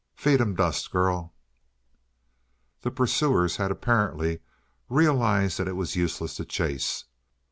Feed 0.15 0.41
'em 0.41 0.55
dust, 0.55 0.89
girl!" 0.91 1.31
The 2.81 2.89
pursuers 2.89 3.57
had 3.57 3.69
apparently 3.69 4.39
realized 4.89 5.59
that 5.59 5.67
it 5.67 5.75
was 5.75 5.95
useless 5.95 6.35
to 6.37 6.43
chase. 6.45 7.03